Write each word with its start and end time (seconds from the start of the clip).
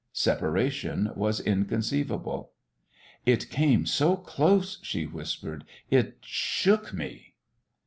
Separation 0.13 1.11
was 1.15 1.39
inconceivable. 1.39 2.53
"It 3.23 3.51
came 3.51 3.85
so 3.85 4.15
close," 4.15 4.79
she 4.81 5.05
whispered. 5.05 5.63
"It 5.91 6.17
shook 6.21 6.91
me!" 6.91 7.35